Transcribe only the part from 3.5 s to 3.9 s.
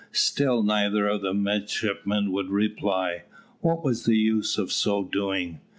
What